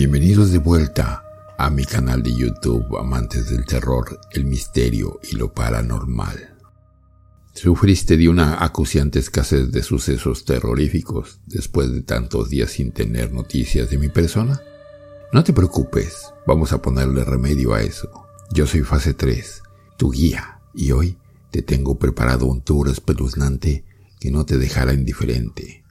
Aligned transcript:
Bienvenidos 0.00 0.50
de 0.50 0.56
vuelta 0.56 1.22
a 1.58 1.68
mi 1.68 1.84
canal 1.84 2.22
de 2.22 2.34
YouTube 2.34 2.96
Amantes 2.96 3.50
del 3.50 3.66
Terror, 3.66 4.18
el 4.30 4.46
Misterio 4.46 5.20
y 5.30 5.36
lo 5.36 5.52
Paranormal. 5.52 6.56
¿Sufriste 7.52 8.16
de 8.16 8.30
una 8.30 8.64
acuciante 8.64 9.18
escasez 9.18 9.70
de 9.70 9.82
sucesos 9.82 10.46
terroríficos 10.46 11.40
después 11.44 11.92
de 11.92 12.00
tantos 12.00 12.48
días 12.48 12.70
sin 12.70 12.92
tener 12.92 13.30
noticias 13.34 13.90
de 13.90 13.98
mi 13.98 14.08
persona? 14.08 14.62
No 15.34 15.44
te 15.44 15.52
preocupes, 15.52 16.32
vamos 16.46 16.72
a 16.72 16.80
ponerle 16.80 17.22
remedio 17.22 17.74
a 17.74 17.82
eso. 17.82 18.08
Yo 18.54 18.66
soy 18.66 18.80
Fase 18.80 19.12
3, 19.12 19.62
tu 19.98 20.12
guía, 20.12 20.60
y 20.72 20.92
hoy 20.92 21.18
te 21.50 21.60
tengo 21.60 21.98
preparado 21.98 22.46
un 22.46 22.62
tour 22.62 22.88
espeluznante 22.88 23.84
que 24.18 24.30
no 24.30 24.46
te 24.46 24.56
dejará 24.56 24.94
indiferente. 24.94 25.84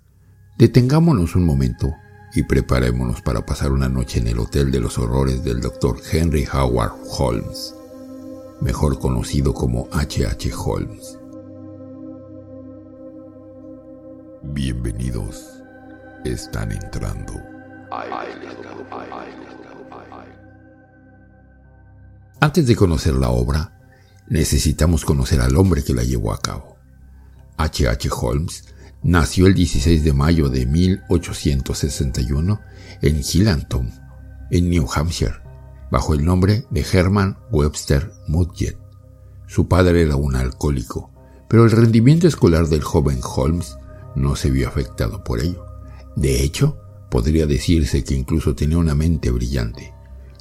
Detengámonos 0.58 1.36
un 1.36 1.46
momento 1.46 1.94
y 2.34 2.44
preparémonos 2.44 3.22
para 3.22 3.46
pasar 3.46 3.72
una 3.72 3.90
noche 3.90 4.20
en 4.20 4.28
el 4.28 4.40
Hotel 4.40 4.72
de 4.72 4.80
los 4.80 4.98
Horrores 4.98 5.44
del 5.44 5.62
Dr. 5.62 5.98
Henry 6.12 6.48
Howard 6.52 6.94
Holmes, 7.18 7.74
mejor 8.62 9.00
conocido 9.00 9.54
como 9.54 9.88
H.H. 9.92 10.52
Holmes. 10.54 11.18
Bienvenidos, 14.44 15.44
están 16.24 16.72
entrando. 16.72 17.34
Antes 22.42 22.68
de 22.68 22.76
conocer 22.76 23.16
la 23.16 23.30
obra, 23.30 23.80
necesitamos 24.28 25.04
conocer 25.04 25.42
al 25.42 25.58
hombre 25.58 25.84
que 25.84 25.94
la 25.94 26.04
llevó 26.04 26.32
a 26.32 26.40
cabo. 26.40 26.78
H.H. 27.58 27.90
H. 27.90 28.10
Holmes 28.12 28.64
nació 29.04 29.48
el 29.48 29.54
16 29.54 30.04
de 30.04 30.14
mayo 30.14 30.50
de 30.50 30.66
1861 30.66 32.60
en 33.02 33.22
Hillanton, 33.22 33.92
en 34.52 34.70
New 34.70 34.88
Hampshire, 34.94 35.36
bajo 35.92 36.14
el 36.14 36.26
nombre 36.26 36.66
de 36.70 36.86
Herman 36.92 37.38
Webster 37.52 38.12
Mudgett. 38.28 38.78
Su 39.48 39.68
padre 39.68 40.04
era 40.04 40.16
un 40.16 40.36
alcohólico, 40.36 41.12
pero 41.48 41.66
el 41.66 41.72
rendimiento 41.72 42.28
escolar 42.28 42.68
del 42.68 42.84
joven 42.84 43.20
Holmes 43.24 43.78
no 44.16 44.36
se 44.36 44.52
vio 44.52 44.68
afectado 44.68 45.24
por 45.24 45.40
ello. 45.40 45.66
De 46.16 46.44
hecho, 46.44 46.78
podría 47.10 47.48
decirse 47.48 48.04
que 48.04 48.14
incluso 48.14 48.56
tenía 48.56 48.78
una 48.78 48.96
mente 48.96 49.32
brillante, 49.32 49.94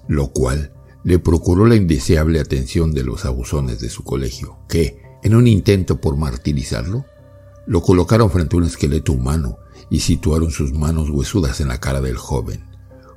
lo 0.08 0.28
cual 0.32 0.72
le 1.04 1.18
procuró 1.18 1.66
la 1.66 1.76
indeseable 1.76 2.40
atención 2.40 2.92
de 2.92 3.04
los 3.04 3.24
abusones 3.24 3.80
de 3.80 3.88
su 3.88 4.04
colegio, 4.04 4.58
que, 4.68 5.00
en 5.22 5.34
un 5.34 5.46
intento 5.46 6.00
por 6.00 6.16
martirizarlo, 6.16 7.06
lo 7.68 7.82
colocaron 7.82 8.30
frente 8.30 8.56
a 8.56 8.58
un 8.58 8.64
esqueleto 8.64 9.12
humano 9.12 9.58
y 9.90 10.00
situaron 10.00 10.50
sus 10.50 10.72
manos 10.72 11.10
huesudas 11.10 11.60
en 11.60 11.68
la 11.68 11.78
cara 11.78 12.00
del 12.00 12.16
joven. 12.16 12.64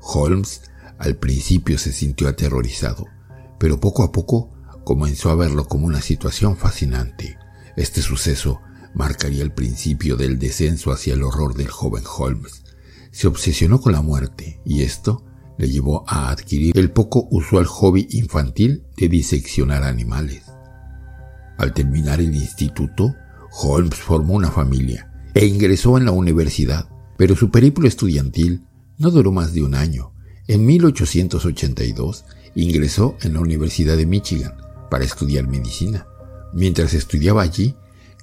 Holmes 0.02 0.63
al 0.97 1.16
principio 1.16 1.77
se 1.77 1.94
sintió 1.94 2.27
aterrorizado, 2.27 3.06
pero 3.57 3.79
poco 3.79 4.03
a 4.03 4.12
poco 4.12 4.51
comenzó 4.84 5.29
a 5.29 5.35
verlo 5.35 5.66
como 5.66 5.88
una 5.88 6.01
situación 6.01 6.57
fascinante. 6.57 7.38
Este 7.78 8.01
suceso 8.01 8.59
marcaría 8.94 9.41
el 9.41 9.53
principio 9.53 10.17
del 10.17 10.38
descenso 10.38 10.91
hacia 10.91 11.13
el 11.13 11.23
horror 11.23 11.56
del 11.56 11.69
joven 11.69 12.03
Holmes. 12.18 12.63
Se 13.12 13.28
obsesionó 13.28 13.79
con 13.79 13.94
la 13.94 14.01
muerte 14.01 14.62
y 14.66 14.83
esto 14.83 15.23
le 15.57 15.69
llevó 15.69 16.03
a 16.07 16.29
adquirir 16.29 16.78
el 16.78 16.91
poco 16.91 17.28
usual 17.31 17.66
hobby 17.66 18.07
infantil 18.12 18.83
de 18.97 19.07
diseccionar 19.07 19.83
animales. 19.83 20.44
Al 21.57 21.73
terminar 21.73 22.19
el 22.19 22.35
instituto, 22.35 23.16
Holmes 23.51 23.95
formó 23.95 24.34
una 24.34 24.51
familia 24.51 25.12
e 25.34 25.45
ingresó 25.45 25.97
en 25.97 26.06
la 26.06 26.12
universidad, 26.12 26.89
pero 27.17 27.35
su 27.35 27.51
periplo 27.51 27.88
estudiantil 27.88 28.66
no 28.97 29.12
duró 29.12 29.31
más 29.31 29.53
de 29.53 29.63
un 29.63 29.75
año. 29.75 30.13
En 30.47 30.66
1882 30.66 32.25
ingresó 32.56 33.16
en 33.22 33.34
la 33.34 33.39
Universidad 33.39 33.97
de 33.97 34.06
Michigan 34.06 34.56
para 34.89 35.06
estudiar 35.06 35.47
medicina. 35.47 36.07
Mientras 36.53 36.94
estudiaba 36.94 37.41
allí, 37.41 37.75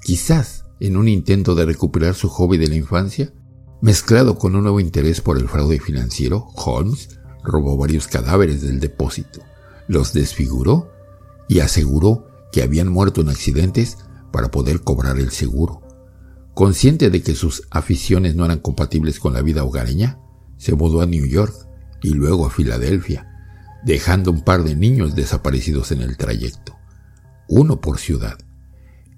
quizás 0.03 0.65
en 0.81 0.97
un 0.97 1.09
intento 1.09 1.55
de 1.55 1.65
recuperar 1.65 2.15
su 2.15 2.29
hobby 2.29 2.59
de 2.59 2.69
la 2.69 2.77
infancia, 2.77 3.33
mezclado 3.81 4.39
con 4.39 4.55
un 4.55 4.63
nuevo 4.63 4.81
interés 4.81 5.21
por 5.21 5.39
el 5.39 5.49
fraude 5.49 5.81
financiero, 5.81 6.49
Holmes 6.55 7.19
robó 7.43 7.77
varios 7.77 8.07
cadáveres 8.07 8.63
del 8.63 8.81
depósito, 8.81 9.41
los 9.87 10.13
desfiguró 10.13 10.91
y 11.49 11.61
aseguró 11.61 12.27
que 12.53 12.63
habían 12.63 12.89
muerto 12.89 13.21
en 13.21 13.31
accidentes 13.31 13.99
para 14.33 14.51
poder 14.51 14.83
cobrar 14.83 15.19
el 15.19 15.31
seguro. 15.31 15.83
Consciente 16.55 17.11
de 17.11 17.23
que 17.23 17.35
sus 17.35 17.63
aficiones 17.71 18.35
no 18.35 18.45
eran 18.45 18.59
compatibles 18.59 19.21
con 19.21 19.33
la 19.33 19.43
vida 19.43 19.65
hogareña, 19.65 20.19
se 20.57 20.75
mudó 20.75 21.01
a 21.01 21.07
New 21.07 21.27
York 21.27 21.55
y 22.03 22.11
luego 22.11 22.47
a 22.47 22.51
Filadelfia, 22.51 23.29
dejando 23.85 24.31
un 24.31 24.43
par 24.43 24.65
de 24.65 24.75
niños 24.75 25.15
desaparecidos 25.15 25.93
en 25.93 26.03
el 26.03 26.17
trayecto, 26.17 26.77
uno 27.49 27.81
por 27.81 27.99
ciudad. 27.99 28.39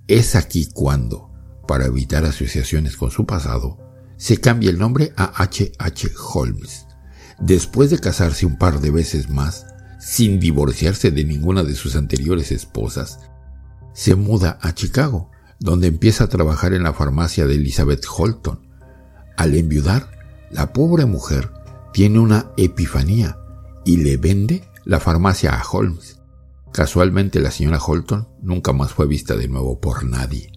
Es 0.06 0.34
aquí 0.34 0.68
cuando, 0.72 1.30
para 1.66 1.86
evitar 1.86 2.24
asociaciones 2.24 2.96
con 2.96 3.10
su 3.10 3.26
pasado, 3.26 3.78
se 4.16 4.38
cambia 4.38 4.70
el 4.70 4.78
nombre 4.78 5.12
a 5.16 5.42
H. 5.42 5.72
H. 5.78 6.10
Holmes. 6.34 6.86
Después 7.40 7.88
de 7.90 7.98
casarse 7.98 8.44
un 8.44 8.58
par 8.58 8.80
de 8.80 8.90
veces 8.90 9.30
más, 9.30 9.66
sin 9.98 10.40
divorciarse 10.40 11.10
de 11.10 11.24
ninguna 11.24 11.62
de 11.62 11.74
sus 11.74 11.96
anteriores 11.96 12.52
esposas, 12.52 13.20
se 13.92 14.14
muda 14.14 14.58
a 14.60 14.74
Chicago, 14.74 15.30
donde 15.58 15.88
empieza 15.88 16.24
a 16.24 16.28
trabajar 16.28 16.72
en 16.72 16.82
la 16.82 16.92
farmacia 16.92 17.46
de 17.46 17.54
Elizabeth 17.54 18.04
Holton. 18.16 18.60
Al 19.36 19.54
enviudar, 19.54 20.10
la 20.50 20.72
pobre 20.72 21.04
mujer 21.04 21.52
tiene 21.92 22.18
una 22.18 22.50
epifanía 22.56 23.38
y 23.84 23.98
le 23.98 24.16
vende 24.16 24.68
la 24.84 25.00
farmacia 25.00 25.54
a 25.54 25.62
Holmes. 25.70 26.20
Casualmente 26.72 27.40
la 27.40 27.50
señora 27.50 27.78
Holton 27.78 28.28
nunca 28.42 28.72
más 28.72 28.92
fue 28.92 29.06
vista 29.06 29.36
de 29.36 29.48
nuevo 29.48 29.80
por 29.80 30.04
nadie. 30.04 30.52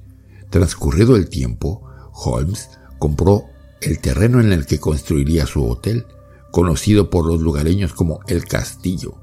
Transcurrido 0.50 1.16
el 1.16 1.30
tiempo, 1.30 1.90
Holmes 2.14 2.70
compró 3.00 3.46
el 3.82 4.00
terreno 4.00 4.40
en 4.40 4.52
el 4.54 4.66
que 4.66 4.80
construiría 4.80 5.46
su 5.46 5.66
hotel, 5.68 6.06
conocido 6.52 7.10
por 7.10 7.26
los 7.26 7.42
lugareños 7.42 7.94
como 7.94 8.20
El 8.28 8.46
Castillo. 8.46 9.16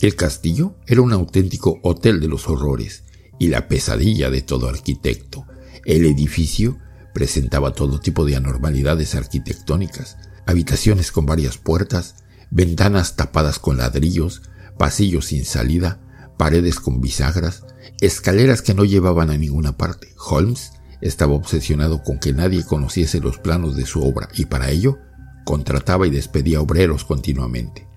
El 0.00 0.14
Castillo 0.16 0.76
era 0.86 1.02
un 1.02 1.12
auténtico 1.12 1.78
hotel 1.82 2.20
de 2.20 2.28
los 2.28 2.48
horrores, 2.48 3.04
y 3.42 3.48
la 3.48 3.66
pesadilla 3.66 4.30
de 4.30 4.40
todo 4.40 4.68
arquitecto. 4.68 5.46
El 5.84 6.06
edificio 6.06 6.78
presentaba 7.12 7.72
todo 7.72 7.98
tipo 7.98 8.24
de 8.24 8.36
anormalidades 8.36 9.16
arquitectónicas, 9.16 10.16
habitaciones 10.46 11.10
con 11.10 11.26
varias 11.26 11.58
puertas, 11.58 12.14
ventanas 12.52 13.16
tapadas 13.16 13.58
con 13.58 13.78
ladrillos, 13.78 14.42
pasillos 14.78 15.26
sin 15.26 15.44
salida, 15.44 15.98
paredes 16.38 16.78
con 16.78 17.00
bisagras, 17.00 17.64
escaleras 18.00 18.62
que 18.62 18.74
no 18.74 18.84
llevaban 18.84 19.28
a 19.30 19.36
ninguna 19.36 19.76
parte. 19.76 20.14
Holmes 20.24 20.74
estaba 21.00 21.32
obsesionado 21.32 22.04
con 22.04 22.20
que 22.20 22.32
nadie 22.32 22.64
conociese 22.64 23.18
los 23.18 23.38
planos 23.38 23.74
de 23.74 23.86
su 23.86 24.04
obra 24.04 24.28
y 24.36 24.44
para 24.44 24.70
ello 24.70 25.00
contrataba 25.44 26.06
y 26.06 26.10
despedía 26.10 26.60
obreros 26.60 27.04
continuamente. 27.04 27.88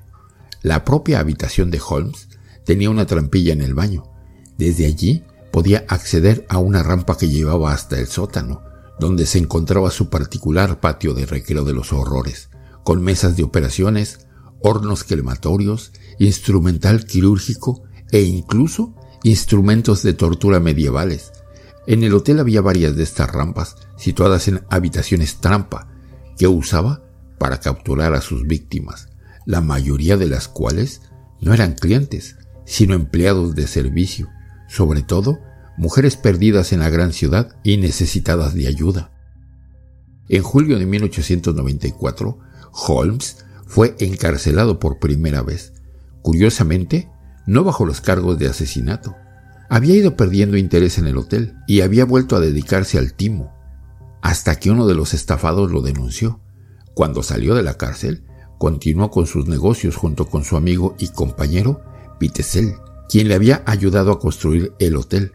La 0.63 0.83
propia 0.83 1.19
habitación 1.19 1.69
de 1.69 1.80
Holmes 1.88 2.30
tenía 2.65 2.89
una 2.89 3.06
trampilla 3.06 3.53
en 3.53 3.62
el 3.62 3.75
baño. 3.75 4.06
Desde 4.57 4.88
allí 4.88 5.24
podía 5.55 5.85
acceder 5.87 6.45
a 6.49 6.57
una 6.57 6.83
rampa 6.83 7.17
que 7.17 7.29
llevaba 7.29 7.71
hasta 7.71 7.97
el 7.97 8.07
sótano, 8.07 8.61
donde 8.99 9.25
se 9.25 9.37
encontraba 9.37 9.89
su 9.89 10.09
particular 10.09 10.81
patio 10.81 11.13
de 11.13 11.25
recreo 11.25 11.63
de 11.63 11.71
los 11.71 11.93
horrores, 11.93 12.49
con 12.83 13.01
mesas 13.01 13.37
de 13.37 13.43
operaciones, 13.43 14.27
hornos 14.59 15.05
crematorios, 15.05 15.93
instrumental 16.19 17.05
quirúrgico 17.05 17.83
e 18.11 18.23
incluso 18.23 18.95
instrumentos 19.23 20.03
de 20.03 20.11
tortura 20.11 20.59
medievales. 20.59 21.31
En 21.87 22.03
el 22.03 22.15
hotel 22.15 22.41
había 22.41 22.59
varias 22.59 22.97
de 22.97 23.03
estas 23.03 23.31
rampas 23.31 23.77
situadas 23.95 24.49
en 24.49 24.61
habitaciones 24.69 25.37
trampa 25.37 25.87
que 26.37 26.49
usaba 26.49 27.01
para 27.37 27.61
capturar 27.61 28.13
a 28.13 28.19
sus 28.19 28.45
víctimas, 28.45 29.07
la 29.45 29.61
mayoría 29.61 30.17
de 30.17 30.27
las 30.27 30.49
cuales 30.49 30.99
no 31.39 31.53
eran 31.53 31.75
clientes, 31.75 32.35
sino 32.65 32.93
empleados 32.93 33.55
de 33.55 33.67
servicio, 33.67 34.34
sobre 34.75 35.04
todo 35.04 35.39
mujeres 35.77 36.18
perdidas 36.18 36.74
en 36.74 36.80
la 36.80 36.89
gran 36.89 37.13
ciudad 37.13 37.56
y 37.63 37.77
necesitadas 37.77 38.54
de 38.54 38.68
ayuda. 38.68 39.12
En 40.27 40.44
julio 40.44 40.77
de 40.77 40.86
1894, 40.86 42.38
Holmes 42.74 43.45
fue 43.66 43.95
encarcelado 44.00 44.80
por 44.80 45.00
primera 45.00 45.42
vez, 45.44 45.74
curiosamente, 46.22 47.10
no 47.45 47.63
bajo 47.63 47.86
los 47.86 48.01
cargos 48.01 48.38
de 48.38 48.48
asesinato. 48.48 49.16
Había 49.69 49.95
ido 49.95 50.18
perdiendo 50.18 50.57
interés 50.57 50.98
en 50.98 51.07
el 51.07 51.18
hotel 51.18 51.56
y 51.68 51.81
había 51.81 52.04
vuelto 52.04 52.36
a 52.36 52.42
dedicarse 52.42 52.98
al 52.98 53.13
timo, 53.13 53.54
hasta 54.22 54.60
que 54.60 54.72
uno 54.72 54.88
de 54.88 54.95
los 54.95 55.13
estafados 55.13 55.72
lo 55.72 55.81
denunció. 55.81 56.42
Cuando 56.94 57.24
salió 57.24 57.56
de 57.56 57.63
la 57.63 57.77
cárcel, 57.77 58.25
continuó 58.57 59.10
con 59.10 59.25
sus 59.25 59.48
negocios 59.48 59.95
junto 59.95 60.27
con 60.27 60.44
su 60.44 60.57
amigo 60.57 60.95
y 61.00 61.10
compañero 61.10 61.81
Pitesel, 62.19 62.75
quien 63.09 63.27
le 63.27 63.35
había 63.35 63.63
ayudado 63.65 64.11
a 64.11 64.19
construir 64.19 64.73
el 64.79 64.95
hotel. 64.95 65.33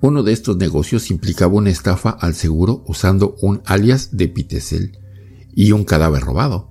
Uno 0.00 0.22
de 0.22 0.32
estos 0.32 0.56
negocios 0.56 1.10
implicaba 1.10 1.54
una 1.54 1.70
estafa 1.70 2.10
al 2.10 2.34
seguro 2.34 2.82
usando 2.86 3.36
un 3.40 3.62
alias 3.64 4.16
de 4.16 4.28
Pitesel 4.28 4.98
y 5.54 5.72
un 5.72 5.84
cadáver 5.84 6.22
robado, 6.22 6.68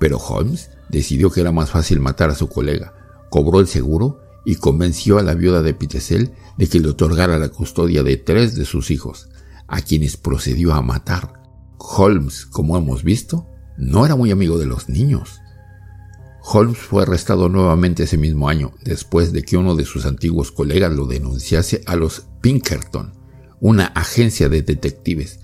pero 0.00 0.18
Holmes 0.18 0.70
decidió 0.88 1.30
que 1.30 1.40
era 1.40 1.52
más 1.52 1.70
fácil 1.70 2.00
matar 2.00 2.30
a 2.30 2.34
su 2.34 2.48
colega, 2.48 2.94
cobró 3.30 3.60
el 3.60 3.66
seguro 3.66 4.20
y 4.44 4.56
convenció 4.56 5.18
a 5.18 5.22
la 5.22 5.34
viuda 5.34 5.62
de 5.62 5.74
Pitesel 5.74 6.32
de 6.56 6.66
que 6.66 6.80
le 6.80 6.88
otorgara 6.88 7.38
la 7.38 7.48
custodia 7.48 8.02
de 8.02 8.16
tres 8.16 8.54
de 8.54 8.64
sus 8.64 8.90
hijos, 8.90 9.28
a 9.68 9.80
quienes 9.80 10.16
procedió 10.16 10.74
a 10.74 10.82
matar. 10.82 11.42
Holmes, 11.78 12.46
como 12.46 12.76
hemos 12.76 13.02
visto, 13.02 13.46
no 13.76 14.04
era 14.04 14.16
muy 14.16 14.30
amigo 14.30 14.58
de 14.58 14.66
los 14.66 14.88
niños. 14.88 15.40
Holmes 16.44 16.78
fue 16.78 17.02
arrestado 17.02 17.48
nuevamente 17.48 18.02
ese 18.02 18.18
mismo 18.18 18.48
año, 18.48 18.72
después 18.84 19.32
de 19.32 19.44
que 19.44 19.56
uno 19.56 19.76
de 19.76 19.84
sus 19.84 20.06
antiguos 20.06 20.50
colegas 20.50 20.92
lo 20.92 21.06
denunciase 21.06 21.82
a 21.86 21.94
los 21.94 22.26
Pinkerton, 22.40 23.12
una 23.60 23.86
agencia 23.86 24.48
de 24.48 24.62
detectives, 24.62 25.38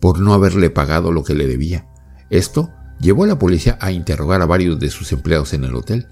por 0.00 0.20
no 0.20 0.32
haberle 0.32 0.70
pagado 0.70 1.12
lo 1.12 1.22
que 1.22 1.34
le 1.34 1.46
debía. 1.46 1.86
Esto 2.30 2.70
llevó 2.98 3.24
a 3.24 3.28
la 3.28 3.38
policía 3.38 3.78
a 3.80 3.92
interrogar 3.92 4.40
a 4.40 4.46
varios 4.46 4.80
de 4.80 4.88
sus 4.88 5.12
empleados 5.12 5.52
en 5.52 5.64
el 5.64 5.74
hotel. 5.74 6.08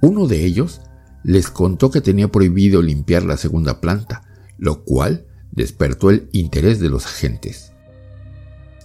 Uno 0.00 0.26
de 0.26 0.44
ellos 0.44 0.80
les 1.22 1.48
contó 1.48 1.90
que 1.90 2.00
tenía 2.00 2.28
prohibido 2.28 2.82
limpiar 2.82 3.22
la 3.22 3.36
segunda 3.36 3.80
planta, 3.80 4.22
lo 4.58 4.84
cual 4.84 5.26
despertó 5.52 6.10
el 6.10 6.28
interés 6.32 6.80
de 6.80 6.88
los 6.88 7.06
agentes. 7.06 7.72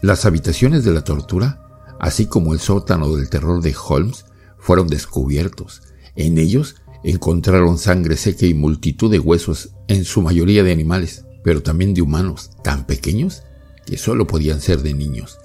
Las 0.02 0.26
habitaciones 0.26 0.84
de 0.84 0.92
la 0.92 1.04
tortura, 1.04 1.62
así 2.00 2.28
como 2.28 2.54
el 2.54 2.60
sótano 2.60 3.16
del 3.16 3.30
terror 3.30 3.62
de 3.62 3.76
Holmes, 3.88 4.26
fueron 4.64 4.88
descubiertos. 4.88 5.82
En 6.16 6.38
ellos 6.38 6.78
encontraron 7.04 7.78
sangre 7.78 8.16
seca 8.16 8.46
y 8.46 8.54
multitud 8.54 9.12
de 9.12 9.20
huesos, 9.20 9.76
en 9.90 10.06
su 10.06 10.22
mayoría 10.22 10.64
de 10.64 10.72
animales, 10.72 11.26
pero 11.44 11.62
también 11.62 11.94
de 11.94 12.02
humanos, 12.02 12.52
tan 12.64 12.86
pequeños 12.86 13.44
que 13.86 13.98
solo 13.98 14.26
podían 14.26 14.62
ser 14.62 14.82
de 14.82 14.94
niños. 14.94 15.38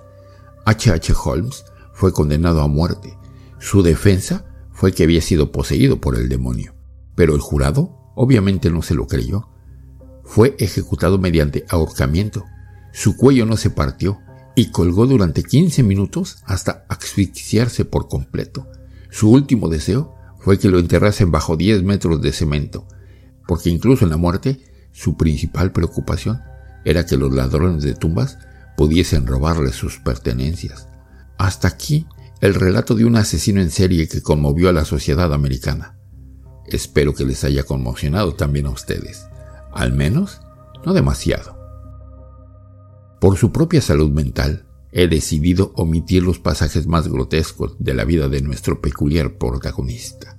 H. 0.65 0.93
H. 0.93 1.12
Holmes 1.25 1.65
fue 1.93 2.12
condenado 2.12 2.61
a 2.62 2.69
muerte. 2.69 3.19
Su 3.59 3.82
defensa 3.82 4.47
fue 4.70 4.93
que 4.93 5.03
había 5.03 5.20
sido 5.20 5.50
poseído 5.50 6.00
por 6.00 6.15
el 6.15 6.29
demonio, 6.29 6.76
pero 7.17 7.35
el 7.35 7.41
jurado 7.41 7.99
obviamente 8.15 8.70
no 8.70 8.82
se 8.82 8.94
lo 8.94 9.09
creyó. 9.09 9.49
Fue 10.23 10.55
ejecutado 10.61 11.19
mediante 11.19 11.65
ahorcamiento. 11.70 12.44
Su 12.93 13.17
cuello 13.17 13.47
no 13.47 13.56
se 13.56 13.70
partió 13.70 14.20
y 14.55 14.70
colgó 14.70 15.09
durante 15.09 15.43
15 15.43 15.82
minutos 15.82 16.38
hasta 16.44 16.85
asfixiarse 16.88 17.85
por 17.85 18.06
completo. 18.06 18.69
Su 19.10 19.31
último 19.31 19.69
deseo 19.69 20.14
fue 20.38 20.58
que 20.58 20.69
lo 20.69 20.78
enterrasen 20.78 21.31
bajo 21.31 21.56
10 21.56 21.82
metros 21.82 22.20
de 22.22 22.32
cemento, 22.32 22.87
porque 23.46 23.70
incluso 23.70 24.05
en 24.05 24.10
la 24.10 24.16
muerte 24.16 24.60
su 24.93 25.16
principal 25.16 25.72
preocupación 25.72 26.40
era 26.84 27.06
que 27.06 27.16
los 27.16 27.32
ladrones 27.32 27.82
de 27.82 27.94
tumbas 27.94 28.38
pudiesen 28.76 29.26
robarle 29.26 29.72
sus 29.72 29.99
pertenencias. 29.99 30.88
Hasta 31.38 31.69
aquí 31.69 32.06
el 32.40 32.55
relato 32.55 32.94
de 32.94 33.05
un 33.05 33.16
asesino 33.16 33.60
en 33.60 33.70
serie 33.70 34.08
que 34.08 34.22
conmovió 34.22 34.69
a 34.69 34.72
la 34.72 34.84
sociedad 34.84 35.32
americana. 35.32 35.99
Espero 36.66 37.14
que 37.14 37.25
les 37.25 37.43
haya 37.44 37.64
conmocionado 37.64 38.34
también 38.34 38.66
a 38.66 38.70
ustedes. 38.70 39.26
Al 39.72 39.93
menos, 39.93 40.40
no 40.84 40.93
demasiado. 40.93 41.58
Por 43.20 43.37
su 43.37 43.50
propia 43.50 43.81
salud 43.82 44.10
mental, 44.10 44.68
he 44.93 45.08
decidido 45.08 45.73
omitir 45.75 46.23
los 46.23 46.38
pasajes 46.38 46.87
más 46.87 47.08
grotescos 47.08 47.76
de 47.79 47.94
la 47.94 48.05
vida 48.05 48.29
de 48.29 48.40
nuestro 48.40 48.81
peculiar 48.81 49.37
protagonista. 49.37 50.38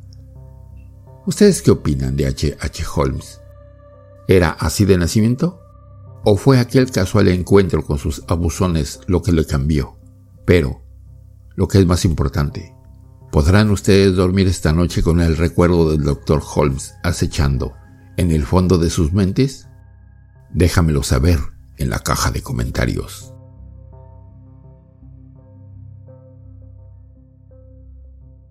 ¿Ustedes 1.25 1.61
qué 1.61 1.71
opinan 1.71 2.15
de 2.15 2.25
H. 2.25 2.57
H. 2.59 2.83
Holmes? 2.95 3.39
¿Era 4.27 4.49
así 4.51 4.85
de 4.85 4.97
nacimiento? 4.97 5.59
¿O 6.23 6.37
fue 6.37 6.59
aquel 6.59 6.91
casual 6.91 7.27
encuentro 7.27 7.85
con 7.85 7.97
sus 7.97 8.23
abusones 8.27 9.01
lo 9.07 9.21
que 9.21 9.31
le 9.31 9.45
cambió? 9.45 9.97
Pero, 10.45 10.81
lo 11.55 11.67
que 11.67 11.79
es 11.79 11.85
más 11.85 12.03
importante, 12.05 12.73
¿podrán 13.31 13.69
ustedes 13.69 14.15
dormir 14.15 14.47
esta 14.47 14.73
noche 14.73 15.03
con 15.03 15.21
el 15.21 15.37
recuerdo 15.37 15.91
del 15.91 16.03
Dr. 16.03 16.41
Holmes 16.55 16.93
acechando 17.03 17.73
en 18.17 18.31
el 18.31 18.43
fondo 18.45 18.77
de 18.77 18.89
sus 18.89 19.13
mentes? 19.13 19.67
Déjamelo 20.51 21.03
saber 21.03 21.39
en 21.77 21.89
la 21.89 21.99
caja 21.99 22.31
de 22.31 22.41
comentarios. 22.41 23.33